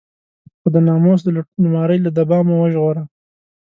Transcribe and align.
خو 0.59 0.67
د 0.73 0.75
ناموس 0.87 1.19
د 1.23 1.27
لوټمارۍ 1.35 1.99
له 2.03 2.11
دبا 2.17 2.37
مو 2.47 2.55
وژغوره. 2.59 3.03